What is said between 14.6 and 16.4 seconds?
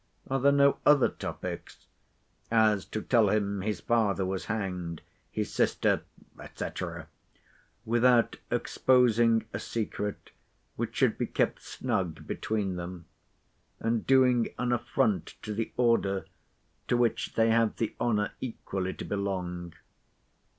affront to the order